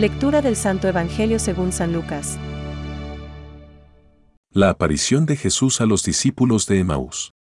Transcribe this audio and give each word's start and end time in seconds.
Lectura 0.00 0.40
del 0.40 0.56
Santo 0.56 0.88
Evangelio 0.88 1.38
según 1.38 1.72
San 1.72 1.92
Lucas. 1.92 2.38
La 4.50 4.70
aparición 4.70 5.26
de 5.26 5.36
Jesús 5.36 5.82
a 5.82 5.84
los 5.84 6.04
discípulos 6.04 6.64
de 6.64 6.78
Emaús. 6.78 7.34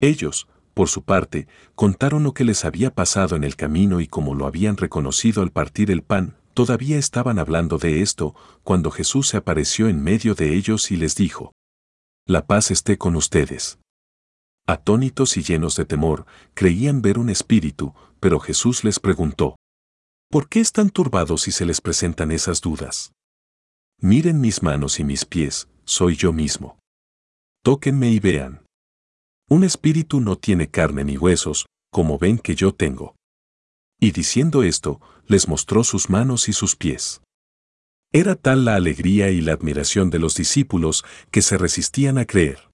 Ellos, 0.00 0.48
por 0.74 0.88
su 0.88 1.04
parte, 1.04 1.46
contaron 1.76 2.24
lo 2.24 2.34
que 2.34 2.42
les 2.42 2.64
había 2.64 2.92
pasado 2.92 3.36
en 3.36 3.44
el 3.44 3.54
camino 3.54 4.00
y 4.00 4.08
cómo 4.08 4.34
lo 4.34 4.46
habían 4.48 4.78
reconocido 4.78 5.44
al 5.44 5.52
partir 5.52 5.92
el 5.92 6.02
pan, 6.02 6.36
todavía 6.54 6.98
estaban 6.98 7.38
hablando 7.38 7.78
de 7.78 8.02
esto, 8.02 8.34
cuando 8.64 8.90
Jesús 8.90 9.28
se 9.28 9.36
apareció 9.36 9.86
en 9.86 10.02
medio 10.02 10.34
de 10.34 10.56
ellos 10.56 10.90
y 10.90 10.96
les 10.96 11.14
dijo, 11.14 11.52
La 12.26 12.48
paz 12.48 12.72
esté 12.72 12.98
con 12.98 13.14
ustedes. 13.14 13.78
Atónitos 14.66 15.36
y 15.36 15.44
llenos 15.44 15.76
de 15.76 15.84
temor, 15.84 16.26
creían 16.54 17.00
ver 17.00 17.16
un 17.16 17.30
espíritu, 17.30 17.94
pero 18.18 18.40
Jesús 18.40 18.82
les 18.82 18.98
preguntó, 18.98 19.54
¿Por 20.32 20.48
qué 20.48 20.60
están 20.60 20.90
turbados 20.90 21.42
si 21.42 21.50
se 21.50 21.66
les 21.66 21.80
presentan 21.80 22.30
esas 22.30 22.60
dudas? 22.60 23.12
Miren 24.00 24.40
mis 24.40 24.62
manos 24.62 25.00
y 25.00 25.04
mis 25.04 25.24
pies, 25.24 25.68
soy 25.84 26.14
yo 26.14 26.32
mismo. 26.32 26.78
Tóquenme 27.64 28.12
y 28.12 28.20
vean. 28.20 28.64
Un 29.48 29.64
espíritu 29.64 30.20
no 30.20 30.36
tiene 30.36 30.70
carne 30.70 31.02
ni 31.02 31.16
huesos, 31.16 31.66
como 31.90 32.16
ven 32.16 32.38
que 32.38 32.54
yo 32.54 32.72
tengo. 32.72 33.16
Y 33.98 34.12
diciendo 34.12 34.62
esto, 34.62 35.00
les 35.26 35.48
mostró 35.48 35.82
sus 35.82 36.08
manos 36.08 36.48
y 36.48 36.52
sus 36.52 36.76
pies. 36.76 37.22
Era 38.12 38.36
tal 38.36 38.64
la 38.64 38.76
alegría 38.76 39.30
y 39.30 39.40
la 39.40 39.54
admiración 39.54 40.10
de 40.10 40.20
los 40.20 40.36
discípulos 40.36 41.04
que 41.32 41.42
se 41.42 41.58
resistían 41.58 42.18
a 42.18 42.24
creer. 42.24 42.70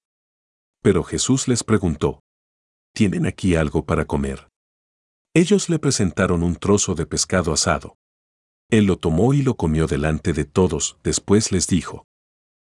Pero 0.82 1.04
Jesús 1.04 1.48
les 1.48 1.64
preguntó, 1.64 2.20
¿Tienen 2.92 3.24
aquí 3.24 3.54
algo 3.56 3.86
para 3.86 4.04
comer? 4.04 4.46
Ellos 5.36 5.68
le 5.68 5.78
presentaron 5.78 6.42
un 6.42 6.56
trozo 6.56 6.94
de 6.94 7.04
pescado 7.04 7.52
asado. 7.52 7.98
Él 8.70 8.86
lo 8.86 8.96
tomó 8.96 9.34
y 9.34 9.42
lo 9.42 9.54
comió 9.54 9.86
delante 9.86 10.32
de 10.32 10.46
todos, 10.46 10.96
después 11.04 11.52
les 11.52 11.66
dijo, 11.66 12.06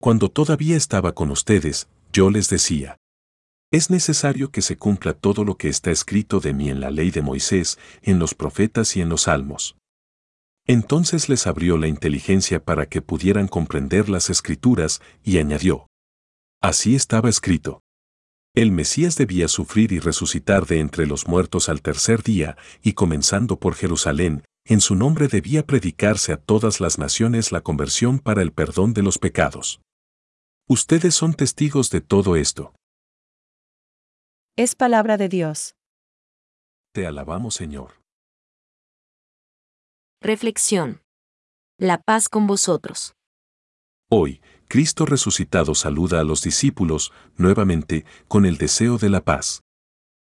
Cuando 0.01 0.29
todavía 0.29 0.77
estaba 0.77 1.15
con 1.15 1.31
ustedes, 1.31 1.89
yo 2.13 2.31
les 2.31 2.51
decía, 2.51 2.97
es 3.71 3.91
necesario 3.91 4.51
que 4.51 4.61
se 4.61 4.77
cumpla 4.77 5.13
todo 5.13 5.45
lo 5.45 5.57
que 5.57 5.69
está 5.69 5.93
escrito 5.93 6.41
de 6.41 6.53
mí 6.53 6.69
en 6.69 6.81
la 6.81 6.91
ley 6.91 7.13
de 7.13 7.23
Moisés, 7.23 7.79
en 8.03 8.19
los 8.19 8.35
profetas 8.35 8.97
y 8.97 9.03
en 9.03 9.09
los 9.09 9.23
salmos. 9.23 9.77
Entonces 10.67 11.29
les 11.29 11.47
abrió 11.47 11.79
la 11.79 11.87
inteligencia 11.87 12.65
para 12.65 12.87
que 12.87 13.03
pudieran 13.03 13.47
comprender 13.47 14.09
las 14.09 14.31
escrituras 14.31 15.01
y 15.23 15.39
añadió, 15.39 15.87
Así 16.61 16.97
estaba 16.97 17.29
escrito. 17.29 17.83
El 18.59 18.73
Mesías 18.73 19.15
debía 19.15 19.47
sufrir 19.47 19.93
y 19.93 20.01
resucitar 20.01 20.67
de 20.67 20.81
entre 20.81 21.07
los 21.07 21.29
muertos 21.29 21.69
al 21.69 21.81
tercer 21.81 22.25
día, 22.25 22.57
y 22.83 22.95
comenzando 22.95 23.61
por 23.61 23.77
Jerusalén, 23.77 24.43
en 24.65 24.81
su 24.81 24.97
nombre 24.97 25.29
debía 25.29 25.65
predicarse 25.65 26.33
a 26.33 26.39
todas 26.39 26.81
las 26.81 26.99
naciones 26.99 27.53
la 27.53 27.61
conversión 27.61 28.19
para 28.19 28.43
el 28.43 28.51
perdón 28.51 28.95
de 28.95 29.03
los 29.05 29.19
pecados. 29.19 29.81
Ustedes 30.69 31.15
son 31.15 31.35
testigos 31.35 31.91
de 31.91 32.01
todo 32.01 32.35
esto. 32.35 32.75
Es 34.57 34.75
palabra 34.75 35.19
de 35.19 35.29
Dios. 35.29 35.77
Te 36.93 37.07
alabamos, 37.07 37.55
Señor. 37.55 38.03
Reflexión. 40.21 41.01
La 41.79 41.99
paz 41.99 42.29
con 42.29 42.49
vosotros. 42.49 43.13
Hoy, 44.11 44.43
Cristo 44.69 45.07
resucitado 45.07 45.75
saluda 45.75 46.21
a 46.21 46.25
los 46.25 46.43
discípulos, 46.43 47.11
nuevamente, 47.39 48.05
con 48.29 48.45
el 48.45 48.59
deseo 48.59 48.99
de 48.99 49.09
la 49.09 49.25
paz. 49.25 49.63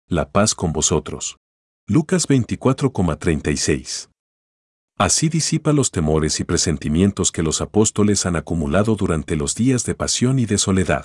La 0.08 0.30
paz 0.30 0.54
con 0.54 0.72
vosotros. 0.72 1.36
Lucas 1.86 2.26
24,36. 2.26 4.08
Así 4.96 5.28
disipa 5.28 5.74
los 5.74 5.90
temores 5.90 6.40
y 6.40 6.44
presentimientos 6.44 7.32
que 7.32 7.42
los 7.42 7.60
apóstoles 7.60 8.24
han 8.24 8.34
acumulado 8.34 8.96
durante 8.96 9.36
los 9.36 9.54
días 9.54 9.84
de 9.84 9.94
pasión 9.94 10.38
y 10.38 10.46
de 10.46 10.56
soledad. 10.56 11.04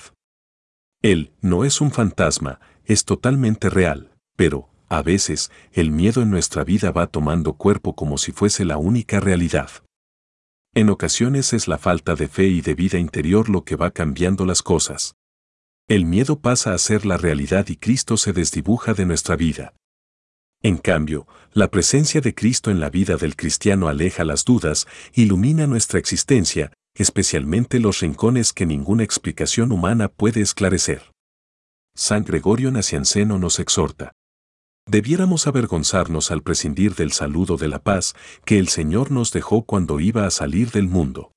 Él 1.01 1.33
no 1.41 1.65
es 1.65 1.81
un 1.81 1.91
fantasma, 1.91 2.61
es 2.85 3.03
totalmente 3.03 3.69
real, 3.69 4.13
pero, 4.37 4.69
a 4.87 5.01
veces, 5.01 5.51
el 5.73 5.91
miedo 5.91 6.21
en 6.21 6.29
nuestra 6.29 6.63
vida 6.63 6.91
va 6.91 7.07
tomando 7.07 7.53
cuerpo 7.53 7.95
como 7.95 8.17
si 8.17 8.31
fuese 8.31 8.63
la 8.63 8.77
única 8.77 9.19
realidad. 9.19 9.69
En 10.77 10.89
ocasiones 10.89 11.53
es 11.53 11.69
la 11.69 11.77
falta 11.77 12.15
de 12.15 12.27
fe 12.27 12.47
y 12.47 12.59
de 12.59 12.75
vida 12.75 12.99
interior 12.99 13.47
lo 13.47 13.63
que 13.63 13.77
va 13.77 13.91
cambiando 13.91 14.45
las 14.45 14.61
cosas. 14.61 15.15
El 15.87 16.05
miedo 16.05 16.41
pasa 16.41 16.73
a 16.73 16.77
ser 16.77 17.05
la 17.05 17.15
realidad 17.15 17.69
y 17.69 17.77
Cristo 17.77 18.17
se 18.17 18.33
desdibuja 18.33 18.93
de 18.93 19.05
nuestra 19.05 19.37
vida. 19.37 19.73
En 20.61 20.77
cambio, 20.77 21.27
la 21.53 21.71
presencia 21.71 22.19
de 22.19 22.35
Cristo 22.35 22.71
en 22.71 22.81
la 22.81 22.89
vida 22.89 23.15
del 23.15 23.37
cristiano 23.37 23.87
aleja 23.87 24.25
las 24.25 24.43
dudas, 24.43 24.85
ilumina 25.13 25.65
nuestra 25.65 25.97
existencia, 25.97 26.73
especialmente 26.93 27.79
los 27.79 28.01
rincones 28.01 28.51
que 28.51 28.65
ninguna 28.65 29.03
explicación 29.03 29.71
humana 29.71 30.09
puede 30.09 30.41
esclarecer. 30.41 31.03
San 31.95 32.25
Gregorio 32.25 32.69
Nacianceno 32.71 33.39
nos 33.39 33.59
exhorta. 33.59 34.11
Debiéramos 34.87 35.47
avergonzarnos 35.47 36.29
al 36.29 36.43
prescindir 36.43 36.93
del 36.93 37.11
saludo 37.11 37.57
de 37.57 37.67
la 37.67 37.79
paz 37.79 38.13
que 38.45 38.59
el 38.59 38.67
Señor 38.67 39.09
nos 39.11 39.31
dejó 39.31 39.63
cuando 39.63 39.99
iba 39.99 40.27
a 40.27 40.31
salir 40.31 40.69
del 40.71 40.87
mundo. 40.87 41.31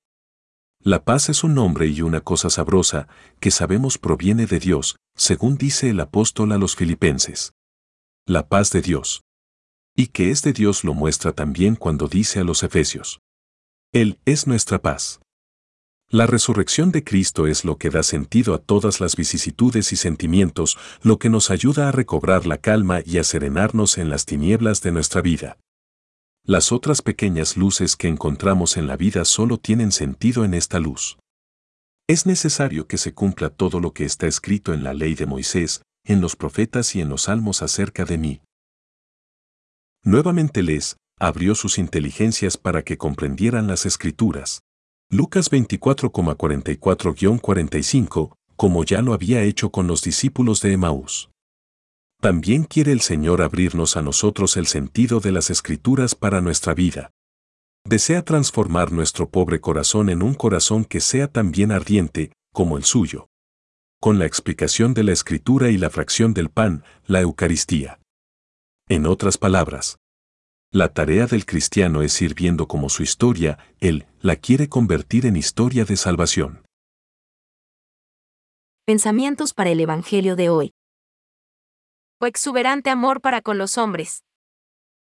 La 0.83 1.05
paz 1.05 1.29
es 1.29 1.43
un 1.43 1.55
nombre 1.55 1.87
y 1.87 2.03
una 2.03 2.21
cosa 2.21 2.51
sabrosa 2.51 3.09
que 3.41 3.51
sabemos 3.51 3.99
proviene 3.99 4.47
de 4.47 4.59
Dios, 4.59 4.97
según 5.17 5.57
dice 5.57 5.91
el 5.91 6.01
apóstol 6.01 6.53
a 6.53 6.59
los 6.59 6.77
filipenses. 6.77 7.53
La 8.27 8.49
paz 8.49 8.71
de 8.71 8.83
Dios. 8.83 9.23
Y 9.97 10.09
que 10.09 10.31
es 10.31 10.43
de 10.43 10.53
Dios 10.53 10.85
lo 10.85 10.93
muestra 10.95 11.33
también 11.33 11.75
cuando 11.75 12.07
dice 12.07 12.41
a 12.41 12.45
los 12.45 12.63
efesios. 12.63 13.19
Él 13.93 14.21
es 14.27 14.47
nuestra 14.47 14.81
paz. 14.81 15.21
La 16.11 16.27
resurrección 16.27 16.91
de 16.91 17.05
Cristo 17.05 17.47
es 17.47 17.67
lo 17.67 17.77
que 17.77 17.91
da 17.91 18.03
sentido 18.03 18.55
a 18.55 18.59
todas 18.59 18.99
las 18.99 19.15
vicisitudes 19.15 19.93
y 19.93 19.97
sentimientos, 19.97 20.79
lo 21.03 21.19
que 21.19 21.29
nos 21.29 21.51
ayuda 21.51 21.87
a 21.89 21.93
recobrar 21.93 22.47
la 22.47 22.57
calma 22.57 23.01
y 23.05 23.19
a 23.19 23.25
serenarnos 23.25 23.99
en 23.99 24.09
las 24.09 24.25
tinieblas 24.25 24.81
de 24.81 24.91
nuestra 24.91 25.21
vida. 25.21 25.59
Las 26.45 26.73
otras 26.73 27.03
pequeñas 27.03 27.59
luces 27.59 27.95
que 27.95 28.09
encontramos 28.09 28.79
en 28.79 28.87
la 28.87 28.97
vida 28.97 29.27
solo 29.27 29.59
tienen 29.59 29.93
sentido 29.93 30.47
en 30.47 30.55
esta 30.55 30.79
luz. 30.79 31.19
Es 32.07 32.25
necesario 32.25 32.87
que 32.87 32.97
se 32.97 33.13
cumpla 33.13 33.51
todo 33.51 33.79
lo 33.79 33.93
que 33.93 34.07
está 34.07 34.27
escrito 34.27 34.73
en 34.73 34.85
la 34.85 34.95
ley 34.95 35.15
de 35.15 35.27
Moisés, 35.27 35.83
en 36.05 36.23
los 36.23 36.37
profetas 36.37 36.97
y 36.97 37.03
en 37.03 37.11
los 37.11 37.25
salmos 37.25 37.61
acerca 37.61 38.07
de 38.07 38.17
mí. 38.17 38.41
Nuevamente 40.05 40.63
les 40.63 40.97
abrió 41.21 41.55
sus 41.55 41.77
inteligencias 41.77 42.57
para 42.57 42.83
que 42.83 42.97
comprendieran 42.97 43.67
las 43.67 43.85
escrituras. 43.85 44.63
Lucas 45.11 45.51
24,44-45, 45.51 48.37
como 48.57 48.85
ya 48.85 49.01
lo 49.01 49.15
había 49.15 49.43
hecho 49.43 49.71
con 49.71 49.87
los 49.87 50.03
discípulos 50.03 50.61
de 50.61 50.75
Emaús. 50.75 51.31
También 52.21 52.65
quiere 52.65 52.93
el 52.93 53.01
Señor 53.01 53.41
abrirnos 53.41 53.97
a 53.97 54.03
nosotros 54.03 54.59
el 54.59 54.67
sentido 54.67 55.21
de 55.21 55.33
las 55.33 55.49
escrituras 55.49 56.15
para 56.15 56.43
nuestra 56.43 56.75
vida. 56.75 57.11
Desea 57.87 58.23
transformar 58.23 58.93
nuestro 58.93 59.31
pobre 59.31 59.63
corazón 59.63 60.11
en 60.11 60.23
un 60.23 60.35
corazón 60.35 60.85
que 60.85 61.01
sea 61.01 61.29
también 61.29 61.73
ardiente, 61.73 62.33
como 62.53 62.77
el 62.77 62.85
suyo. 62.85 63.29
Con 64.01 64.19
la 64.19 64.27
explicación 64.27 64.93
de 64.93 65.05
la 65.05 65.13
escritura 65.13 65.71
y 65.71 65.79
la 65.79 65.89
fracción 65.89 66.35
del 66.35 66.51
pan, 66.51 66.85
la 67.07 67.23
Eucaristía. 67.23 67.99
En 68.91 69.07
otras 69.07 69.39
palabras, 69.39 69.97
la 70.71 70.93
tarea 70.93 71.27
del 71.27 71.47
cristiano 71.47 72.03
es 72.03 72.21
ir 72.21 72.35
viendo 72.35 72.69
como 72.69 72.91
su 72.91 73.03
historia, 73.03 73.59
él 73.81 74.07
la 74.21 74.37
quiere 74.37 74.69
convertir 74.69 75.25
en 75.25 75.37
historia 75.37 75.85
de 75.87 75.97
salvación. 75.97 76.63
Pensamientos 78.85 79.55
para 79.55 79.71
el 79.71 79.81
Evangelio 79.81 80.37
de 80.37 80.51
hoy. 80.51 80.73
O 82.21 82.27
exuberante 82.27 82.91
amor 82.91 83.21
para 83.23 83.41
con 83.41 83.57
los 83.57 83.79
hombres. 83.79 84.25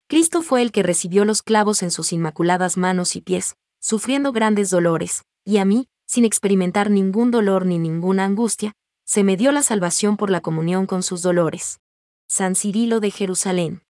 Cristo 0.08 0.40
fue 0.40 0.62
el 0.62 0.72
que 0.72 0.82
recibió 0.82 1.26
los 1.26 1.42
clavos 1.42 1.82
en 1.82 1.90
sus 1.90 2.14
inmaculadas 2.14 2.78
manos 2.78 3.14
y 3.14 3.20
pies, 3.20 3.56
sufriendo 3.78 4.32
grandes 4.32 4.70
dolores, 4.70 5.22
y 5.44 5.58
a 5.58 5.66
mí, 5.66 5.88
sin 6.06 6.24
experimentar 6.24 6.90
ningún 6.90 7.30
dolor 7.30 7.66
ni 7.66 7.78
ninguna 7.78 8.24
angustia, 8.24 8.72
se 9.04 9.22
me 9.22 9.36
dio 9.36 9.52
la 9.52 9.62
salvación 9.62 10.16
por 10.16 10.30
la 10.30 10.40
comunión 10.40 10.86
con 10.86 11.02
sus 11.02 11.20
dolores. 11.20 11.80
San 12.26 12.54
Cirilo 12.54 13.00
de 13.00 13.10
Jerusalén. 13.10 13.82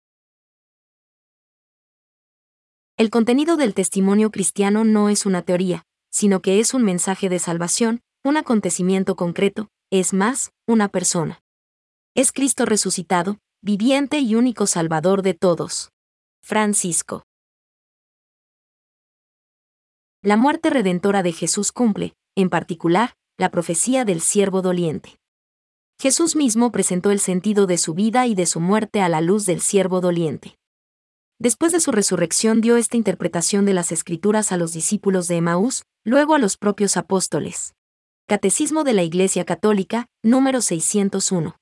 El 2.99 3.11
contenido 3.11 3.56
del 3.56 3.75
testimonio 3.75 4.33
cristiano 4.33 4.83
no 4.83 5.09
es 5.09 5.25
una 5.25 5.43
teoría, 5.43 5.85
sino 6.11 6.43
que 6.43 6.59
es 6.59 6.75
un 6.75 6.83
mensaje 6.83 7.29
de 7.29 7.39
salvación, 7.39 8.00
un 8.25 8.37
acontecimiento 8.37 9.15
concreto, 9.15 9.69
es 9.89 10.12
más, 10.12 10.50
una 10.67 10.89
persona. 10.89 11.41
Es 12.17 12.33
Cristo 12.33 12.67
resucitado, 12.67 13.39
viviente 13.62 14.19
y 14.19 14.35
único 14.35 14.67
Salvador 14.67 15.23
de 15.23 15.35
todos. 15.35 15.91
Francisco. 16.43 17.23
La 20.21 20.37
muerte 20.37 20.69
redentora 20.69 21.23
de 21.23 21.31
Jesús 21.31 21.71
cumple, 21.71 22.15
en 22.35 22.50
particular, 22.50 23.15
la 23.37 23.53
profecía 23.53 24.05
del 24.05 24.21
siervo 24.21 24.61
doliente. 24.61 25.21
Jesús 26.00 26.35
mismo 26.35 26.73
presentó 26.73 27.12
el 27.12 27.21
sentido 27.21 27.69
de 27.69 27.79
su 27.79 27.95
vida 27.95 28.27
y 28.27 28.35
de 28.35 28.47
su 28.47 28.59
muerte 28.59 29.00
a 29.03 29.09
la 29.09 29.21
luz 29.21 29.47
del 29.47 29.61
siervo 29.61 30.00
doliente. 30.00 30.57
Después 31.40 31.70
de 31.70 31.79
su 31.79 31.93
resurrección 31.93 32.61
dio 32.61 32.76
esta 32.76 32.96
interpretación 32.96 33.64
de 33.64 33.73
las 33.73 33.93
escrituras 33.93 34.50
a 34.50 34.56
los 34.56 34.73
discípulos 34.73 35.29
de 35.29 35.37
Emaús, 35.37 35.85
luego 36.05 36.35
a 36.35 36.40
los 36.40 36.56
propios 36.56 36.96
apóstoles. 36.96 37.75
Catecismo 38.26 38.82
de 38.82 38.93
la 38.93 39.05
Iglesia 39.05 39.44
Católica, 39.44 40.08
número 40.25 40.61
601. 40.61 41.55